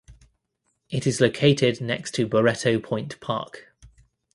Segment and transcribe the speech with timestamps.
[0.89, 3.71] It is located next to Barretto Point Park.